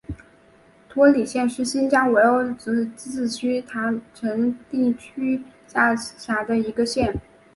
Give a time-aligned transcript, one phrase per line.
[0.89, 7.21] 托里县是新疆维吾尔自治区塔城地区下辖的一个县。